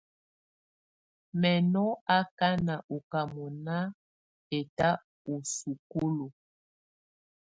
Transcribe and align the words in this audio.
Mɛ̀ 1.39 1.57
nɔ̀ 1.73 1.89
akana 2.17 2.75
ɔ 2.93 2.97
ká 3.11 3.21
mɔ̀nà 3.33 3.77
ɛtà 4.57 4.89
ù 5.31 5.33
sukulu. 5.53 6.27